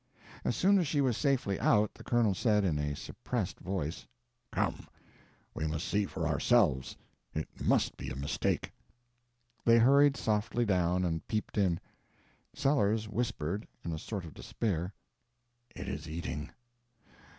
[0.43, 4.07] As soon as she was safely out, the Colonel said, in a suppressed voice:
[4.51, 6.97] "Come—we must see for ourselves.
[7.35, 8.71] It must be a mistake."
[9.63, 11.79] They hurried softly down and peeped in.
[12.51, 14.91] Sellers whispered, in a sort of despair—
[15.75, 16.49] It is eating!